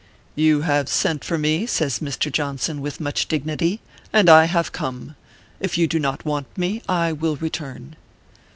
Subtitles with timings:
[0.45, 2.31] "You have sent for me," says Mr.
[2.31, 3.81] Johnson, with much dignity,
[4.11, 5.15] "and I have come.
[5.59, 7.95] If you do not want me, I will return."